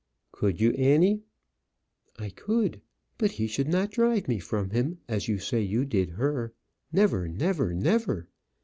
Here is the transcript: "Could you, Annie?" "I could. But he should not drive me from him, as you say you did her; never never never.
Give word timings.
"Could 0.31 0.59
you, 0.59 0.71
Annie?" 0.71 1.21
"I 2.17 2.31
could. 2.31 2.81
But 3.19 3.33
he 3.33 3.45
should 3.45 3.67
not 3.67 3.91
drive 3.91 4.27
me 4.27 4.39
from 4.39 4.71
him, 4.71 4.97
as 5.07 5.27
you 5.27 5.37
say 5.37 5.61
you 5.61 5.85
did 5.85 6.09
her; 6.17 6.55
never 6.91 7.27
never 7.27 7.71
never. 7.71 8.27